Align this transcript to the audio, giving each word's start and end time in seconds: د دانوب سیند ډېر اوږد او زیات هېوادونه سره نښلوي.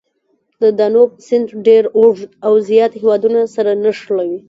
د 0.61 0.63
دانوب 0.77 1.09
سیند 1.27 1.47
ډېر 1.67 1.83
اوږد 1.97 2.29
او 2.45 2.53
زیات 2.69 2.91
هېوادونه 3.01 3.39
سره 3.55 3.71
نښلوي. 3.83 4.39